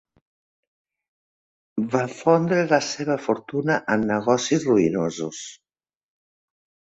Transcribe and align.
Va 1.95 1.99
fondre 2.21 2.63
la 2.71 2.79
seva 2.87 3.17
fortuna 3.27 3.77
en 3.97 4.07
negocis 4.13 4.67
ruïnosos. 4.73 5.43